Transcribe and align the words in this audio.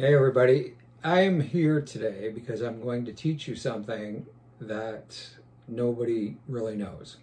Hey 0.00 0.14
everybody, 0.14 0.74
I 1.02 1.22
am 1.22 1.40
here 1.40 1.80
today 1.80 2.30
because 2.32 2.60
I'm 2.60 2.80
going 2.80 3.04
to 3.06 3.12
teach 3.12 3.48
you 3.48 3.56
something 3.56 4.26
that 4.60 5.30
nobody 5.66 6.36
really 6.46 6.76
knows. 6.76 7.16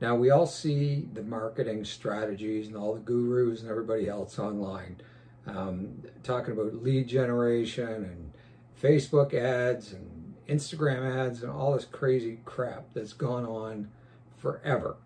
Now 0.00 0.14
we 0.14 0.30
all 0.30 0.46
see 0.46 1.08
the 1.12 1.24
marketing 1.24 1.84
strategies 1.84 2.68
and 2.68 2.76
all 2.76 2.94
the 2.94 3.00
gurus 3.00 3.62
and 3.62 3.68
everybody 3.68 4.08
else 4.08 4.38
online 4.38 5.00
um, 5.44 6.04
talking 6.22 6.52
about 6.52 6.72
lead 6.84 7.08
generation 7.08 7.88
and 7.88 8.32
Facebook 8.80 9.34
ads 9.34 9.92
and 9.92 10.36
Instagram 10.48 11.26
ads 11.26 11.42
and 11.42 11.50
all 11.50 11.72
this 11.72 11.84
crazy 11.84 12.38
crap 12.44 12.94
that's 12.94 13.12
gone 13.12 13.44
on 13.44 13.90
forever. 14.36 14.98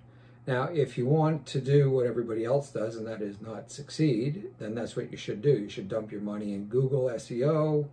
Now, 0.46 0.64
if 0.64 0.98
you 0.98 1.06
want 1.06 1.46
to 1.46 1.60
do 1.60 1.90
what 1.90 2.06
everybody 2.06 2.44
else 2.44 2.70
does, 2.70 2.96
and 2.96 3.06
that 3.06 3.22
is 3.22 3.40
not 3.40 3.70
succeed, 3.70 4.50
then 4.58 4.74
that's 4.74 4.94
what 4.94 5.10
you 5.10 5.16
should 5.16 5.40
do. 5.40 5.50
You 5.50 5.70
should 5.70 5.88
dump 5.88 6.12
your 6.12 6.20
money 6.20 6.52
in 6.52 6.66
Google 6.66 7.04
SEO, 7.04 7.88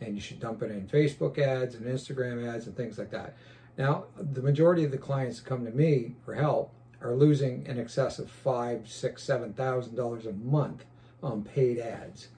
and 0.00 0.14
you 0.14 0.20
should 0.20 0.38
dump 0.38 0.62
it 0.62 0.70
in 0.70 0.86
Facebook 0.86 1.38
ads 1.38 1.74
and 1.74 1.84
Instagram 1.84 2.46
ads 2.46 2.68
and 2.68 2.76
things 2.76 2.96
like 2.96 3.10
that. 3.10 3.36
Now, 3.76 4.04
the 4.16 4.42
majority 4.42 4.84
of 4.84 4.92
the 4.92 4.98
clients 4.98 5.40
that 5.40 5.48
come 5.48 5.64
to 5.64 5.72
me 5.72 6.14
for 6.24 6.34
help 6.34 6.72
are 7.02 7.14
losing 7.14 7.66
in 7.66 7.78
excess 7.78 8.20
of 8.20 8.30
five, 8.30 8.88
six, 8.88 9.24
seven 9.24 9.52
thousand 9.52 9.96
dollars 9.96 10.26
a 10.26 10.32
month 10.32 10.84
on 11.22 11.42
paid 11.42 11.78
ads 11.78 12.28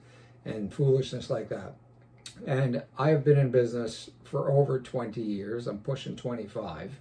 and 0.45 0.73
foolishness 0.73 1.29
like 1.29 1.49
that. 1.49 1.75
And 2.47 2.83
I 2.97 3.09
have 3.09 3.23
been 3.23 3.37
in 3.37 3.51
business 3.51 4.09
for 4.23 4.51
over 4.51 4.79
20 4.79 5.21
years. 5.21 5.67
I'm 5.67 5.79
pushing 5.79 6.15
25 6.15 6.99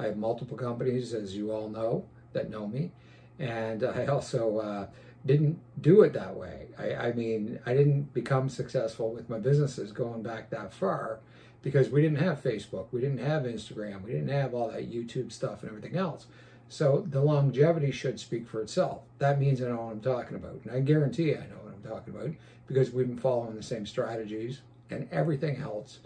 I 0.00 0.04
have 0.04 0.16
multiple 0.16 0.56
companies, 0.56 1.12
as 1.12 1.36
you 1.36 1.52
all 1.52 1.68
know, 1.68 2.06
that 2.32 2.50
know 2.50 2.66
me. 2.66 2.90
And 3.38 3.84
I 3.84 4.06
also 4.06 4.58
uh, 4.58 4.86
didn't 5.24 5.58
do 5.80 6.02
it 6.02 6.12
that 6.12 6.34
way. 6.36 6.68
I, 6.78 6.94
I, 6.94 7.12
mean, 7.12 7.58
I 7.66 7.74
didn't 7.74 8.12
become 8.14 8.48
successful 8.48 9.12
with 9.12 9.28
my 9.28 9.38
businesses 9.38 9.92
going 9.92 10.22
back 10.22 10.50
that 10.50 10.72
far 10.72 11.20
because 11.62 11.90
we 11.90 12.02
didn't 12.02 12.18
have 12.18 12.42
Facebook, 12.42 12.86
we 12.90 13.00
didn't 13.00 13.18
have 13.18 13.42
Instagram, 13.42 14.02
we 14.02 14.12
didn't 14.12 14.28
have 14.28 14.54
all 14.54 14.68
that 14.70 14.90
YouTube 14.90 15.30
stuff 15.30 15.62
and 15.62 15.70
everything 15.70 15.96
else. 15.96 16.26
So 16.68 17.04
the 17.08 17.20
longevity 17.20 17.90
should 17.90 18.20
speak 18.20 18.48
for 18.48 18.62
itself. 18.62 19.02
That 19.18 19.40
means 19.40 19.60
I 19.60 19.68
know 19.68 19.82
what 19.82 19.92
I'm 19.92 20.00
talking 20.00 20.36
about. 20.36 20.60
And 20.64 20.72
I 20.72 20.80
guarantee 20.80 21.34
I 21.34 21.40
know 21.40 21.56
what 21.62 21.74
I'm 21.74 21.82
talking 21.82 22.14
about 22.14 22.30
because 22.66 22.92
we've 22.92 23.08
been 23.08 23.18
following 23.18 23.56
the 23.56 23.62
same 23.62 23.84
strategies 23.84 24.60
and 24.88 25.08
everything 25.10 25.56
else 25.56 25.98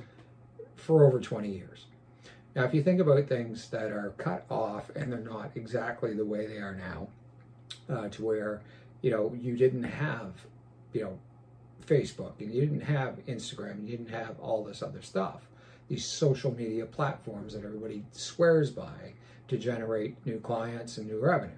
for 0.77 1.05
over 1.05 1.21
20 1.21 1.51
years. 1.51 1.87
Now, 2.55 2.65
if 2.65 2.73
you 2.73 2.83
think 2.83 3.01
about 3.01 3.29
things 3.29 3.69
that 3.71 3.91
are 3.91 4.15
cut 4.17 4.45
off 4.49 4.91
and 4.95 5.13
they're 5.13 5.19
not 5.19 5.51
exactly 5.57 6.15
the 6.15 6.25
way 6.25 6.47
they 6.47 6.59
are 6.59 6.75
now, 6.75 7.09
uh, 7.89 8.09
to 8.11 8.25
where, 8.25 8.63
you 9.03 9.11
know, 9.11 9.37
you 9.41 9.57
didn't 9.57 9.83
have, 9.83 10.33
you 10.93 11.03
know, 11.03 11.19
Facebook 11.87 12.35
and 12.39 12.55
you 12.55 12.61
didn't 12.61 12.81
have 12.81 13.19
Instagram, 13.27 13.73
and 13.73 13.89
you 13.89 13.97
didn't 13.97 14.15
have 14.15 14.39
all 14.41 14.65
this 14.65 14.83
other 14.83 15.03
stuff, 15.03 15.49
these 15.89 16.05
social 16.05 16.55
media 16.55 16.87
platforms 16.87 17.55
that 17.55 17.65
everybody 17.65 18.05
swears 18.13 18.71
by 18.71 19.15
to 19.49 19.59
generate 19.59 20.25
new 20.25 20.39
clients 20.39 20.97
and 20.97 21.09
new 21.09 21.19
revenue. 21.19 21.57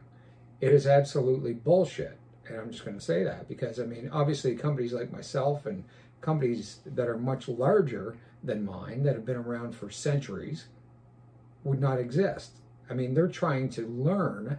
It 0.61 0.73
is 0.73 0.87
absolutely 0.87 1.53
bullshit. 1.53 2.19
And 2.49 2.59
I'm 2.59 2.71
just 2.71 2.85
going 2.85 2.99
to 2.99 3.05
say 3.05 3.23
that 3.25 3.49
because, 3.49 3.79
I 3.79 3.85
mean, 3.85 4.09
obviously, 4.13 4.55
companies 4.55 4.93
like 4.93 5.13
myself 5.13 5.67
and 5.67 5.85
companies 6.21 6.79
that 6.87 7.09
are 7.09 7.19
much 7.19 7.49
larger 7.49 8.17
than 8.43 8.65
mine 8.65 9.03
that 9.03 9.15
have 9.15 9.27
been 9.27 9.37
around 9.37 9.75
for 9.75 9.91
centuries 9.91 10.67
would 11.67 11.81
not 11.81 11.99
exist. 11.99 12.53
I 12.89 12.95
mean, 12.95 13.15
they're 13.15 13.29
trying 13.29 13.69
to 13.71 13.87
learn 13.89 14.59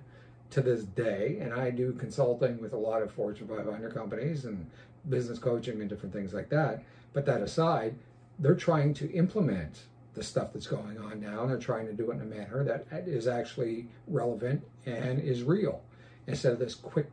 to 0.50 0.62
this 0.62 0.84
day, 0.84 1.38
and 1.42 1.54
I 1.54 1.72
do 1.72 1.94
consulting 1.94 2.62
with 2.62 2.74
a 2.74 2.78
lot 2.78 3.02
of 3.02 3.12
Fortune 3.12 3.48
500 3.48 3.94
companies 3.94 4.46
and 4.46 4.70
business 5.10 5.40
coaching 5.40 5.80
and 5.82 5.90
different 5.90 6.14
things 6.14 6.34
like 6.34 6.50
that. 6.50 6.84
But 7.14 7.26
that 7.26 7.42
aside, 7.42 7.96
they're 8.40 8.56
trying 8.56 8.94
to 8.96 9.12
implement 9.12 9.84
the 10.14 10.24
stuff 10.24 10.54
that's 10.54 10.68
going 10.68 10.98
on 10.98 11.20
now, 11.20 11.42
and 11.42 11.50
they're 11.50 11.58
trying 11.58 11.86
to 11.88 11.94
do 11.94 12.12
it 12.12 12.16
in 12.16 12.22
a 12.22 12.26
manner 12.26 12.64
that 12.64 13.08
is 13.08 13.28
actually 13.28 13.88
relevant 14.08 14.64
and 14.86 15.20
is 15.20 15.44
real 15.44 15.82
instead 16.28 16.54
of 16.54 16.60
this 16.60 16.76
quick, 16.76 17.10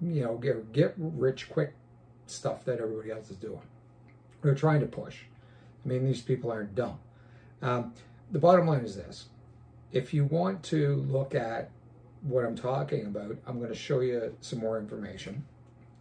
you 0.00 0.22
know, 0.22 0.36
get, 0.36 0.72
get 0.72 0.94
rich 0.96 1.48
quick 1.48 1.72
stuff 2.26 2.64
that 2.64 2.78
everybody 2.80 3.10
else 3.10 3.30
is 3.30 3.36
doing. 3.36 3.62
They're 4.42 4.54
trying 4.54 4.80
to 4.80 4.86
push. 4.86 5.16
I 5.84 5.88
mean, 5.88 6.04
these 6.04 6.20
people 6.20 6.50
aren't 6.50 6.74
dumb. 6.74 6.98
Um, 7.62 7.92
the 8.30 8.38
bottom 8.38 8.66
line 8.66 8.84
is 8.84 8.96
this. 8.96 9.26
If 9.92 10.12
you 10.12 10.24
want 10.24 10.62
to 10.64 10.96
look 11.08 11.34
at 11.34 11.70
what 12.22 12.44
I'm 12.44 12.56
talking 12.56 13.06
about, 13.06 13.36
I'm 13.46 13.58
going 13.58 13.70
to 13.70 13.74
show 13.74 14.00
you 14.00 14.34
some 14.40 14.58
more 14.58 14.78
information. 14.78 15.44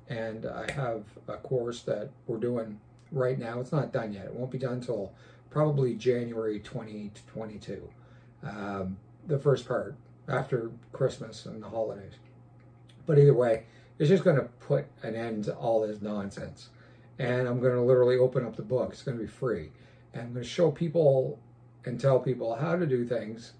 And 0.09 0.45
I 0.45 0.71
have 0.71 1.03
a 1.27 1.37
course 1.37 1.81
that 1.83 2.09
we're 2.27 2.37
doing 2.37 2.79
right 3.11 3.37
now. 3.37 3.59
It's 3.59 3.71
not 3.71 3.93
done 3.93 4.13
yet. 4.13 4.25
It 4.25 4.33
won't 4.33 4.51
be 4.51 4.57
done 4.57 4.73
until 4.73 5.13
probably 5.49 5.95
January 5.95 6.59
2022. 6.59 7.89
Um, 8.43 8.97
the 9.25 9.39
first 9.39 9.67
part 9.67 9.95
after 10.27 10.71
Christmas 10.91 11.45
and 11.45 11.61
the 11.61 11.69
holidays. 11.69 12.13
But 13.05 13.17
either 13.17 13.33
way, 13.33 13.63
it's 13.99 14.09
just 14.09 14.23
going 14.23 14.35
to 14.35 14.43
put 14.43 14.85
an 15.03 15.15
end 15.15 15.45
to 15.45 15.55
all 15.55 15.85
this 15.85 16.01
nonsense. 16.01 16.69
And 17.19 17.47
I'm 17.47 17.59
going 17.59 17.73
to 17.73 17.81
literally 17.81 18.17
open 18.17 18.45
up 18.45 18.55
the 18.55 18.61
book. 18.61 18.91
It's 18.91 19.01
going 19.01 19.17
to 19.17 19.23
be 19.23 19.29
free. 19.29 19.71
And 20.13 20.23
I'm 20.23 20.33
going 20.33 20.43
to 20.43 20.49
show 20.49 20.71
people 20.71 21.39
and 21.85 21.99
tell 21.99 22.19
people 22.19 22.55
how 22.55 22.75
to 22.75 22.85
do 22.85 23.05
things 23.05 23.53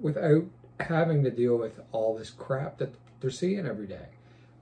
without 0.00 0.44
having 0.80 1.24
to 1.24 1.30
deal 1.30 1.56
with 1.56 1.80
all 1.92 2.16
this 2.16 2.30
crap 2.30 2.78
that 2.78 2.94
they're 3.20 3.30
seeing 3.30 3.66
every 3.66 3.86
day. 3.86 4.06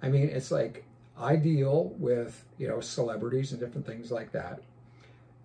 I 0.02 0.08
mean, 0.08 0.28
it's 0.28 0.50
like 0.50 0.84
I 1.18 1.36
deal 1.36 1.94
with, 1.98 2.44
you 2.58 2.68
know, 2.68 2.80
celebrities 2.80 3.52
and 3.52 3.60
different 3.60 3.86
things 3.86 4.10
like 4.10 4.32
that. 4.32 4.60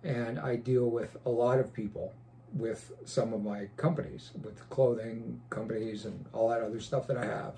And 0.02 0.38
I 0.38 0.56
deal 0.56 0.86
with 0.86 1.16
a 1.24 1.30
lot 1.30 1.58
of 1.58 1.72
people 1.72 2.12
with 2.54 2.92
some 3.04 3.32
of 3.32 3.42
my 3.42 3.68
companies, 3.76 4.30
with 4.42 4.68
clothing 4.68 5.40
companies 5.48 6.04
and 6.04 6.24
all 6.32 6.48
that 6.48 6.60
other 6.60 6.80
stuff 6.80 7.06
that 7.06 7.16
I 7.16 7.24
have. 7.24 7.54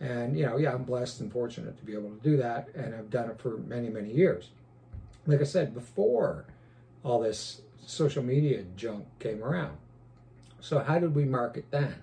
And, 0.00 0.38
you 0.38 0.46
know, 0.46 0.56
yeah, 0.56 0.72
I'm 0.72 0.84
blessed 0.84 1.20
and 1.20 1.30
fortunate 1.30 1.76
to 1.78 1.84
be 1.84 1.92
able 1.92 2.10
to 2.10 2.22
do 2.22 2.36
that. 2.38 2.68
And 2.74 2.94
I've 2.94 3.10
done 3.10 3.28
it 3.28 3.38
for 3.38 3.58
many, 3.58 3.88
many 3.88 4.10
years. 4.12 4.50
Like 5.26 5.40
I 5.40 5.44
said, 5.44 5.74
before 5.74 6.46
all 7.02 7.20
this 7.20 7.60
social 7.86 8.22
media 8.22 8.64
junk 8.76 9.06
came 9.18 9.42
around. 9.42 9.78
So 10.60 10.80
how 10.80 10.98
did 10.98 11.14
we 11.14 11.24
market 11.24 11.70
then? 11.70 11.94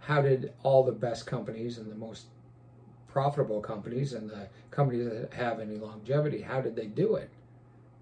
How 0.00 0.22
did 0.22 0.52
all 0.62 0.84
the 0.84 0.92
best 0.92 1.26
companies 1.26 1.78
and 1.78 1.90
the 1.90 1.96
most 1.96 2.26
profitable 3.08 3.60
companies 3.60 4.12
and 4.12 4.30
the 4.30 4.48
companies 4.70 5.08
that 5.08 5.32
have 5.32 5.60
any 5.60 5.76
longevity, 5.76 6.42
how 6.42 6.60
did 6.60 6.76
they 6.76 6.86
do 6.86 7.16
it? 7.16 7.30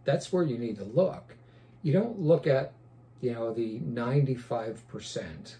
That's 0.04 0.32
where 0.32 0.44
you 0.44 0.58
need 0.58 0.76
to 0.76 0.84
look. 0.84 1.36
You 1.82 1.92
don't 1.92 2.20
look 2.20 2.46
at, 2.46 2.72
you 3.20 3.32
know, 3.32 3.54
the 3.54 3.80
95% 3.80 5.54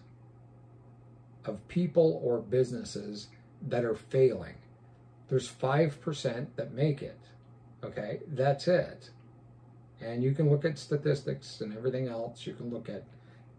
of 1.44 1.66
people 1.68 2.20
or 2.22 2.38
businesses 2.38 3.28
that 3.66 3.84
are 3.84 3.94
failing. 3.94 4.56
There's 5.28 5.50
5% 5.50 6.46
that 6.56 6.72
make 6.72 7.02
it. 7.02 7.18
Okay, 7.82 8.20
that's 8.28 8.68
it. 8.68 9.10
And 10.00 10.22
you 10.22 10.32
can 10.32 10.50
look 10.50 10.64
at 10.64 10.78
statistics 10.78 11.60
and 11.60 11.76
everything 11.76 12.08
else. 12.08 12.46
You 12.46 12.54
can 12.54 12.70
look 12.70 12.88
at 12.88 13.04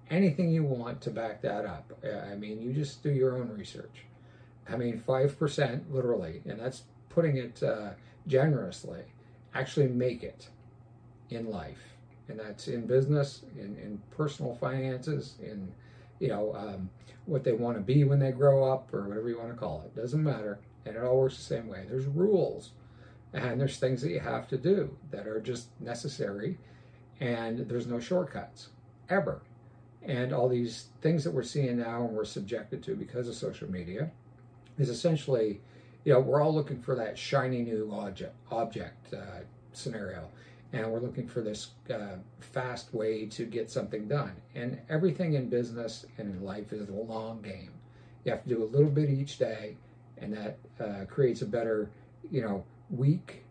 anything 0.09 0.49
you 0.49 0.63
want 0.63 1.01
to 1.01 1.09
back 1.09 1.41
that 1.41 1.65
up. 1.65 1.91
I 2.31 2.35
mean, 2.35 2.61
you 2.61 2.73
just 2.73 3.03
do 3.03 3.11
your 3.11 3.37
own 3.37 3.49
research. 3.49 4.05
I 4.69 4.75
mean, 4.75 4.99
5% 4.99 5.91
literally, 5.91 6.41
and 6.45 6.59
that's 6.59 6.83
putting 7.09 7.37
it 7.37 7.63
uh, 7.63 7.91
generously, 8.27 9.01
actually 9.53 9.87
make 9.87 10.23
it 10.23 10.49
in 11.29 11.49
life. 11.49 11.95
And 12.27 12.39
that's 12.39 12.67
in 12.67 12.85
business, 12.85 13.43
in, 13.57 13.77
in 13.77 14.01
personal 14.11 14.55
finances, 14.55 15.35
in, 15.41 15.71
you 16.19 16.27
know, 16.27 16.53
um, 16.55 16.89
what 17.25 17.43
they 17.43 17.53
want 17.53 17.77
to 17.77 17.81
be 17.81 18.03
when 18.03 18.19
they 18.19 18.31
grow 18.31 18.69
up 18.71 18.93
or 18.93 19.07
whatever 19.07 19.29
you 19.29 19.37
want 19.37 19.51
to 19.51 19.55
call 19.55 19.83
it. 19.85 19.95
Doesn't 19.95 20.23
matter. 20.23 20.59
And 20.85 20.95
it 20.95 21.03
all 21.03 21.17
works 21.17 21.37
the 21.37 21.43
same 21.43 21.67
way. 21.67 21.85
There's 21.89 22.05
rules 22.05 22.71
and 23.37 23.59
there's 23.59 23.77
things 23.77 24.01
that 24.01 24.09
you 24.09 24.19
have 24.19 24.47
to 24.47 24.57
do 24.57 24.95
that 25.11 25.27
are 25.27 25.39
just 25.39 25.67
necessary 25.79 26.57
and 27.19 27.59
there's 27.69 27.87
no 27.87 27.99
shortcuts 27.99 28.69
ever. 29.09 29.41
And 30.03 30.33
all 30.33 30.47
these 30.47 30.87
things 31.01 31.23
that 31.23 31.31
we're 31.31 31.43
seeing 31.43 31.77
now 31.79 32.05
and 32.05 32.15
we're 32.15 32.25
subjected 32.25 32.83
to 32.83 32.95
because 32.95 33.27
of 33.27 33.35
social 33.35 33.69
media 33.69 34.11
is 34.77 34.89
essentially 34.89 35.59
you 36.03 36.13
know 36.13 36.19
we're 36.19 36.41
all 36.41 36.53
looking 36.53 36.81
for 36.81 36.95
that 36.95 37.17
shiny 37.17 37.61
new 37.61 37.89
object 37.91 38.35
object 38.51 39.13
uh, 39.13 39.41
scenario. 39.73 40.29
And 40.73 40.91
we're 40.91 40.99
looking 40.99 41.27
for 41.27 41.41
this 41.41 41.69
uh, 41.93 42.17
fast 42.39 42.93
way 42.93 43.25
to 43.27 43.45
get 43.45 43.71
something 43.71 44.07
done. 44.07 44.33
And 44.53 44.79
everything 44.89 45.33
in 45.33 45.47
business 45.47 46.05
and 46.17 46.35
in 46.35 46.43
life 46.43 46.73
is 46.73 46.89
a 46.89 46.93
long 46.93 47.41
game. 47.41 47.71
You 48.25 48.31
have 48.31 48.43
to 48.43 48.49
do 48.49 48.63
a 48.63 48.65
little 48.65 48.89
bit 48.89 49.09
each 49.09 49.37
day 49.37 49.77
and 50.17 50.33
that 50.33 50.57
uh, 50.79 51.05
creates 51.05 51.41
a 51.41 51.45
better 51.45 51.89
you 52.31 52.41
know 52.41 52.63
week 52.89 53.43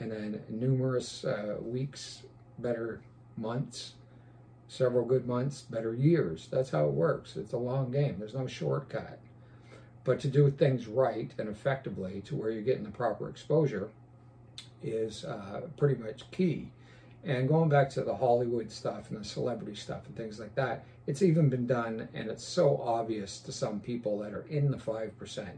and 0.00 0.10
then 0.10 0.42
numerous 0.48 1.24
uh, 1.24 1.56
weeks, 1.60 2.22
better 2.58 3.00
months, 3.36 3.94
several 4.68 5.04
good 5.04 5.26
months, 5.26 5.62
better 5.62 5.94
years. 5.94 6.48
That's 6.50 6.70
how 6.70 6.86
it 6.86 6.92
works. 6.92 7.36
It's 7.36 7.52
a 7.52 7.58
long 7.58 7.90
game. 7.90 8.16
There's 8.18 8.34
no 8.34 8.46
shortcut. 8.46 9.18
But 10.02 10.20
to 10.20 10.28
do 10.28 10.50
things 10.50 10.86
right 10.86 11.32
and 11.38 11.48
effectively 11.48 12.20
to 12.26 12.36
where 12.36 12.50
you're 12.50 12.62
getting 12.62 12.84
the 12.84 12.90
proper 12.90 13.28
exposure, 13.28 13.90
is 14.84 15.24
uh, 15.24 15.62
pretty 15.76 16.00
much 16.00 16.30
key. 16.30 16.68
And 17.24 17.48
going 17.48 17.70
back 17.70 17.88
to 17.90 18.02
the 18.02 18.14
Hollywood 18.14 18.70
stuff 18.70 19.10
and 19.10 19.18
the 19.18 19.24
celebrity 19.24 19.74
stuff 19.74 20.06
and 20.06 20.14
things 20.14 20.38
like 20.38 20.54
that, 20.56 20.84
it's 21.06 21.22
even 21.22 21.48
been 21.48 21.66
done, 21.66 22.08
and 22.12 22.28
it's 22.28 22.44
so 22.44 22.80
obvious 22.82 23.38
to 23.40 23.52
some 23.52 23.80
people 23.80 24.18
that 24.18 24.34
are 24.34 24.44
in 24.50 24.70
the 24.70 24.76
5% 24.76 25.48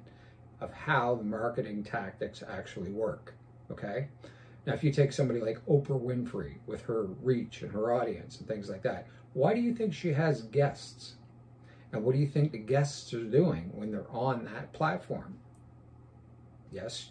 of 0.60 0.72
how 0.72 1.14
the 1.16 1.24
marketing 1.24 1.84
tactics 1.84 2.42
actually 2.48 2.90
work. 2.90 3.34
Okay? 3.70 4.08
Now, 4.66 4.74
if 4.74 4.82
you 4.82 4.92
take 4.92 5.12
somebody 5.12 5.40
like 5.40 5.64
Oprah 5.66 6.00
Winfrey 6.00 6.56
with 6.66 6.82
her 6.82 7.04
reach 7.22 7.62
and 7.62 7.70
her 7.72 7.92
audience 7.92 8.38
and 8.38 8.48
things 8.48 8.68
like 8.68 8.82
that, 8.82 9.06
why 9.32 9.54
do 9.54 9.60
you 9.60 9.74
think 9.74 9.94
she 9.94 10.12
has 10.12 10.42
guests? 10.42 11.14
And 11.92 12.02
what 12.02 12.14
do 12.14 12.18
you 12.18 12.26
think 12.26 12.52
the 12.52 12.58
guests 12.58 13.12
are 13.14 13.22
doing 13.22 13.70
when 13.74 13.90
they're 13.90 14.10
on 14.10 14.44
that 14.46 14.72
platform? 14.72 15.38
Yes, 16.72 17.10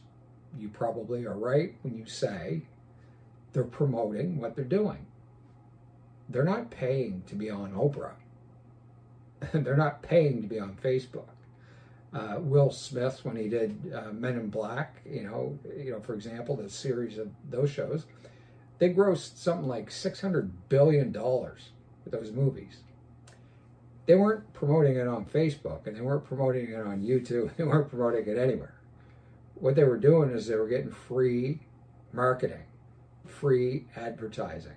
you 0.57 0.69
probably 0.69 1.25
are 1.25 1.38
right 1.38 1.75
when 1.81 1.95
you 1.95 2.06
say 2.06 2.63
they're 3.53 3.63
promoting 3.63 4.39
what 4.39 4.56
they're 4.56 4.65
doing. 4.65 5.06
They're 6.27 6.44
not 6.44 6.71
paying 6.71 7.24
to 7.27 7.36
be 7.36 7.50
on 7.50 7.74
Oprah. 7.74 8.15
they're 9.53 9.77
not 9.77 10.01
paying 10.01 10.41
to 10.41 10.48
be 10.48 10.59
on 10.59 10.77
Facebook. 10.83 11.30
Uh, 12.15 12.39
Will 12.39 12.71
Smith, 12.71 13.19
when 13.23 13.35
he 13.35 13.50
did 13.50 13.94
uh, 13.94 14.13
Men 14.13 14.35
in 14.35 14.50
Black, 14.50 15.01
you 15.06 15.23
know, 15.23 15.59
you 15.77 15.91
know, 15.91 16.00
for 16.00 16.13
example, 16.13 16.56
the 16.56 16.69
series 16.69 17.17
of 17.17 17.29
those 17.50 17.69
shows, 17.69 18.06
they 18.79 18.94
grossed 18.94 19.38
something 19.38 19.67
like 19.67 19.91
six 19.91 20.21
hundred 20.21 20.69
billion 20.69 21.12
dollars 21.12 21.71
with 22.03 22.13
those 22.13 22.31
movies. 22.31 22.77
They 24.06 24.15
weren't 24.15 24.53
promoting 24.53 24.95
it 24.95 25.07
on 25.07 25.25
Facebook, 25.25 25.88
and 25.88 25.97
they 25.97 26.01
weren't 26.01 26.25
promoting 26.25 26.69
it 26.69 26.79
on 26.79 27.01
YouTube. 27.01 27.51
They 27.57 27.63
weren't 27.65 27.89
promoting 27.89 28.27
it 28.27 28.38
anywhere. 28.38 28.75
What 29.56 29.75
they 29.75 29.83
were 29.83 29.97
doing 29.97 30.29
is 30.29 30.47
they 30.47 30.56
were 30.56 30.67
getting 30.67 30.91
free 30.91 31.59
marketing 32.13 32.63
free 33.27 33.85
advertising. 33.95 34.75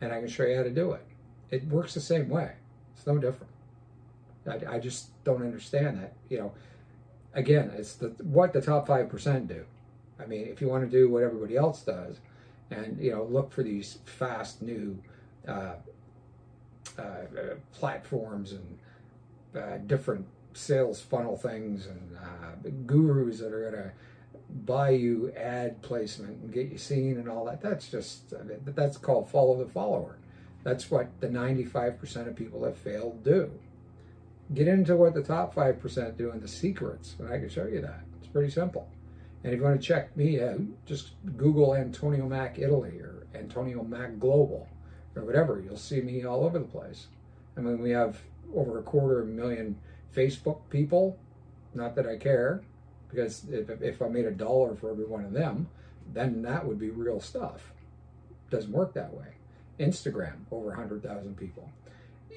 And 0.00 0.12
I 0.12 0.20
can 0.20 0.28
show 0.28 0.44
you 0.44 0.56
how 0.56 0.62
to 0.62 0.70
do 0.70 0.92
it. 0.92 1.04
It 1.50 1.66
works 1.66 1.94
the 1.94 2.00
same 2.00 2.28
way. 2.28 2.52
It's 2.96 3.06
no 3.06 3.18
different. 3.18 3.52
I, 4.48 4.76
I 4.76 4.78
just 4.78 5.22
don't 5.24 5.42
understand 5.42 5.98
that. 5.98 6.14
You 6.28 6.38
know, 6.38 6.52
again, 7.34 7.72
it's 7.76 7.94
the 7.94 8.08
what 8.22 8.52
the 8.52 8.60
top 8.60 8.86
five 8.86 9.08
percent 9.08 9.48
do. 9.48 9.64
I 10.18 10.26
mean, 10.26 10.46
if 10.46 10.60
you 10.60 10.68
want 10.68 10.84
to 10.84 10.90
do 10.90 11.08
what 11.08 11.22
everybody 11.22 11.56
else 11.56 11.82
does, 11.82 12.18
and 12.70 12.98
you 13.00 13.12
know, 13.12 13.24
look 13.24 13.52
for 13.52 13.62
these 13.62 13.98
fast 14.04 14.62
new 14.62 14.98
uh, 15.48 15.74
uh, 16.98 17.02
uh, 17.02 17.54
platforms 17.72 18.52
and 18.52 18.78
uh, 19.56 19.78
different 19.86 20.26
sales 20.52 21.00
funnel 21.00 21.36
things 21.36 21.86
and 21.86 22.16
uh, 22.16 22.68
gurus 22.86 23.38
that 23.38 23.52
are 23.52 23.70
going 23.70 23.82
to 23.82 23.92
buy 24.66 24.90
you 24.90 25.32
ad 25.36 25.80
placement 25.82 26.42
and 26.42 26.52
get 26.52 26.68
you 26.68 26.76
seen 26.76 27.16
and 27.16 27.28
all 27.28 27.44
that. 27.44 27.60
That's 27.60 27.88
just, 27.88 28.34
that's 28.64 28.96
called 28.96 29.30
follow 29.30 29.56
the 29.56 29.70
follower. 29.70 30.16
That's 30.62 30.90
what 30.90 31.08
the 31.20 31.28
95% 31.28 32.28
of 32.28 32.36
people 32.36 32.60
that 32.62 32.76
failed 32.76 33.24
do. 33.24 33.50
Get 34.54 34.66
into 34.66 34.96
what 34.96 35.14
the 35.14 35.22
top 35.22 35.54
5% 35.54 36.16
do 36.16 36.30
and 36.30 36.42
the 36.42 36.48
secrets, 36.48 37.16
and 37.18 37.28
I 37.28 37.38
can 37.38 37.48
show 37.48 37.66
you 37.66 37.80
that. 37.82 38.00
It's 38.18 38.28
pretty 38.28 38.50
simple. 38.50 38.88
And 39.44 39.52
if 39.52 39.58
you 39.58 39.64
want 39.64 39.80
to 39.80 39.86
check 39.86 40.16
me 40.16 40.40
out, 40.40 40.60
just 40.86 41.12
Google 41.36 41.74
Antonio 41.74 42.26
Mac 42.26 42.58
Italy 42.58 42.98
or 43.00 43.26
Antonio 43.34 43.82
Mac 43.82 44.18
Global 44.18 44.68
or 45.16 45.24
whatever. 45.24 45.62
You'll 45.64 45.76
see 45.76 46.00
me 46.00 46.24
all 46.24 46.44
over 46.44 46.58
the 46.58 46.64
place. 46.64 47.06
I 47.56 47.60
mean, 47.60 47.80
we 47.80 47.90
have 47.90 48.20
over 48.54 48.78
a 48.78 48.82
quarter 48.82 49.20
of 49.20 49.28
a 49.28 49.30
million 49.30 49.78
Facebook 50.14 50.60
people. 50.68 51.18
Not 51.74 51.94
that 51.94 52.06
I 52.06 52.16
care 52.16 52.62
because 53.08 53.44
if, 53.48 53.70
if 53.82 54.02
I 54.02 54.08
made 54.08 54.26
a 54.26 54.30
dollar 54.30 54.74
for 54.74 54.90
every 54.90 55.04
one 55.04 55.24
of 55.24 55.32
them, 55.32 55.68
then 56.12 56.42
that 56.42 56.66
would 56.66 56.78
be 56.78 56.90
real 56.90 57.20
stuff. 57.20 57.72
Doesn't 58.50 58.72
work 58.72 58.94
that 58.94 59.14
way. 59.14 59.36
Instagram, 59.78 60.34
over 60.50 60.66
100,000 60.66 61.36
people. 61.36 61.70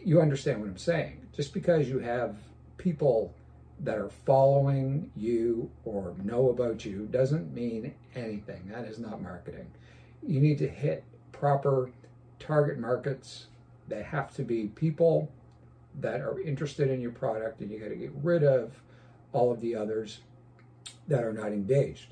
You 0.04 0.22
understand 0.22 0.60
what 0.60 0.69
I'm 0.69 0.78
saying. 0.78 1.28
Just 1.36 1.54
because 1.54 1.90
you 1.90 2.00
have 2.00 2.38
people 2.78 3.34
that 3.80 3.98
are 3.98 4.10
following 4.10 5.12
you 5.16 5.69
or 5.84 6.16
know 6.24 6.50
about 6.50 6.86
you 6.86 7.07
doesn't 7.12 7.54
mean 7.54 7.94
anything. 8.16 8.69
That 8.69 8.86
is 8.86 9.00
not 9.00 9.22
marketing. 9.22 9.68
You 10.25 10.40
need 10.40 10.57
to 10.60 10.68
hit 10.68 11.04
proper 11.31 11.92
target 12.40 12.80
markets. 12.80 13.48
They 13.88 14.04
have 14.04 14.34
to 14.36 14.44
be 14.44 14.68
people 14.68 15.30
that 16.00 16.22
are 16.22 16.39
interested 16.39 16.89
in 16.89 17.01
your 17.01 17.12
product, 17.12 17.62
and 17.62 17.69
you 17.69 17.80
got 17.80 17.89
to 17.89 17.96
get 17.96 18.13
rid 18.22 18.44
of 18.44 18.81
all 19.31 19.51
of 19.51 19.62
the 19.62 19.75
others 19.75 20.19
that 21.07 21.24
are 21.24 21.34
not 21.34 21.48
engaged. 21.48 22.07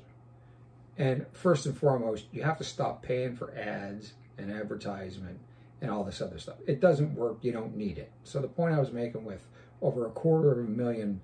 And 0.98 1.26
first 1.32 1.66
and 1.66 1.76
foremost, 1.76 2.26
you 2.32 2.42
have 2.42 2.58
to 2.58 2.64
stop 2.64 3.02
paying 3.02 3.34
for 3.34 3.56
ads 3.56 4.12
and 4.36 4.52
advertisement 4.52 5.38
and 5.82 5.90
all 5.90 6.02
this 6.04 6.22
other 6.22 6.38
stuff. 6.38 6.56
It 6.66 6.80
doesn't 6.80 7.14
work. 7.14 7.40
You 7.42 7.52
don't 7.52 7.76
need 7.76 7.98
it. 7.98 8.10
So 8.24 8.40
the 8.40 8.48
point 8.48 8.74
I 8.74 8.80
was 8.80 8.90
making 8.90 9.24
with 9.24 9.46
over 9.82 10.06
a 10.06 10.10
quarter 10.10 10.52
of 10.52 10.58
a 10.58 10.62
million 10.62 11.20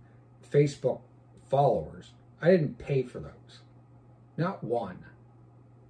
Facebook 0.52 1.00
followers, 1.48 2.12
I 2.42 2.50
didn't 2.50 2.78
pay 2.78 3.04
for 3.04 3.20
those. 3.20 3.60
Not 4.36 4.62
one. 4.62 5.06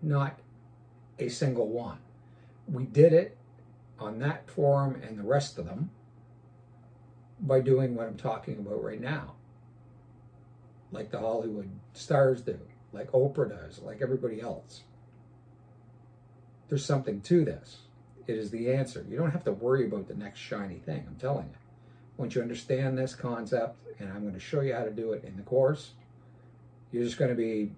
Not 0.01 0.39
a 1.19 1.29
single 1.29 1.69
one. 1.69 1.99
We 2.71 2.85
did 2.85 3.13
it 3.13 3.37
on 3.99 4.21
that 4.21 4.49
forum 4.49 5.03
and 5.03 5.19
the 5.19 5.25
rest 5.25 5.59
of 5.59 5.65
them 5.65 5.91
by 7.41 7.61
doing 7.61 7.97
what 7.97 8.07
I'm 8.07 8.17
talking 8.17 8.59
about 8.59 8.85
right 8.85 9.01
now 9.01 9.35
like 10.93 11.11
the 11.11 11.19
Hollywood 11.19 11.71
stars 11.93 12.41
do, 12.43 12.59
like 12.93 13.11
Oprah 13.13 13.49
does, 13.49 13.81
like 13.81 14.01
everybody 14.01 14.41
else. 14.41 14.83
There's 16.69 16.85
something 16.85 17.21
to 17.23 17.45
this. 17.45 17.79
It 18.29 18.37
is 18.37 18.51
the 18.51 18.71
answer. 18.71 19.05
You 19.09 19.17
don't 19.17 19.31
have 19.31 19.45
to 19.45 19.53
worry 19.53 19.87
about 19.87 20.07
the 20.07 20.15
next 20.15 20.39
shiny 20.39 20.77
thing, 20.77 21.03
I'm 21.09 21.17
telling 21.17 21.47
you. 21.47 21.57
Once 22.19 22.35
you 22.35 22.43
understand 22.43 22.99
this 22.99 23.15
concept, 23.15 23.79
and 23.99 24.13
I'm 24.13 24.21
going 24.21 24.35
to 24.35 24.41
show 24.41 24.61
you 24.61 24.75
how 24.75 24.85
to 24.85 24.91
do 24.91 25.13
it 25.15 25.25
in 25.25 25.37
the 25.37 25.43
course, 25.43 25.93
you're 26.93 27.05
just 27.05 27.17
going 27.17 27.31
to 27.31 27.35
be, 27.35 27.73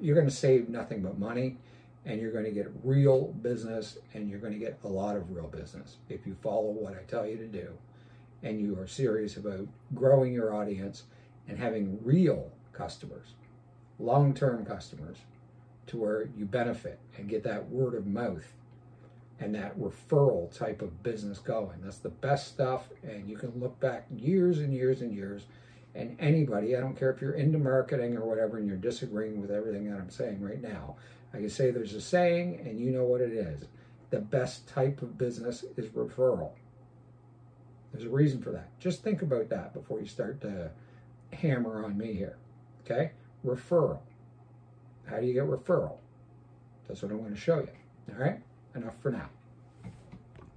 you're 0.00 0.14
going 0.14 0.28
to 0.28 0.34
save 0.34 0.68
nothing 0.68 1.00
but 1.00 1.18
money, 1.18 1.56
and 2.04 2.20
you're 2.20 2.30
going 2.30 2.44
to 2.44 2.50
get 2.50 2.70
real 2.84 3.28
business, 3.40 3.96
and 4.12 4.28
you're 4.28 4.38
going 4.38 4.52
to 4.52 4.58
get 4.58 4.78
a 4.84 4.88
lot 4.88 5.16
of 5.16 5.34
real 5.34 5.48
business 5.48 5.96
if 6.10 6.26
you 6.26 6.36
follow 6.42 6.70
what 6.70 6.92
I 6.92 7.02
tell 7.08 7.26
you 7.26 7.38
to 7.38 7.46
do, 7.46 7.70
and 8.42 8.60
you 8.60 8.78
are 8.78 8.86
serious 8.86 9.38
about 9.38 9.66
growing 9.94 10.34
your 10.34 10.54
audience 10.54 11.04
and 11.48 11.58
having 11.58 11.98
real 12.04 12.52
customers, 12.74 13.28
long 13.98 14.34
term 14.34 14.66
customers, 14.66 15.16
to 15.86 15.96
where 15.96 16.28
you 16.36 16.44
benefit 16.44 16.98
and 17.16 17.30
get 17.30 17.42
that 17.44 17.70
word 17.70 17.94
of 17.94 18.06
mouth 18.06 18.52
and 19.40 19.54
that 19.54 19.78
referral 19.80 20.56
type 20.56 20.82
of 20.82 21.02
business 21.02 21.38
going. 21.38 21.80
That's 21.82 21.98
the 21.98 22.10
best 22.10 22.48
stuff, 22.48 22.90
and 23.02 23.28
you 23.28 23.36
can 23.36 23.58
look 23.58 23.80
back 23.80 24.06
years 24.14 24.58
and 24.58 24.72
years 24.72 25.00
and 25.00 25.12
years. 25.12 25.46
And 25.94 26.16
anybody, 26.20 26.76
I 26.76 26.80
don't 26.80 26.96
care 26.96 27.10
if 27.10 27.20
you're 27.20 27.32
into 27.32 27.58
marketing 27.58 28.16
or 28.16 28.24
whatever, 28.24 28.58
and 28.58 28.68
you're 28.68 28.76
disagreeing 28.76 29.40
with 29.40 29.50
everything 29.50 29.90
that 29.90 29.98
I'm 29.98 30.10
saying 30.10 30.40
right 30.40 30.60
now, 30.60 30.96
I 31.32 31.38
can 31.38 31.48
say 31.48 31.70
there's 31.70 31.94
a 31.94 32.00
saying, 32.00 32.60
and 32.64 32.78
you 32.78 32.90
know 32.90 33.04
what 33.04 33.22
it 33.22 33.32
is. 33.32 33.64
The 34.10 34.20
best 34.20 34.68
type 34.68 35.02
of 35.02 35.16
business 35.16 35.64
is 35.76 35.86
referral. 35.86 36.50
There's 37.92 38.04
a 38.04 38.10
reason 38.10 38.42
for 38.42 38.50
that. 38.50 38.78
Just 38.78 39.02
think 39.02 39.22
about 39.22 39.48
that 39.48 39.72
before 39.72 40.00
you 40.00 40.06
start 40.06 40.40
to 40.42 40.70
hammer 41.32 41.84
on 41.84 41.96
me 41.96 42.12
here. 42.12 42.36
Okay? 42.84 43.12
Referral. 43.44 44.00
How 45.06 45.18
do 45.18 45.26
you 45.26 45.34
get 45.34 45.44
referral? 45.44 45.96
That's 46.86 47.02
what 47.02 47.10
I'm 47.10 47.18
going 47.18 47.34
to 47.34 47.40
show 47.40 47.60
you. 47.60 48.14
All 48.14 48.20
right? 48.20 48.40
Enough 48.76 48.94
for 49.02 49.10
now. 49.10 49.28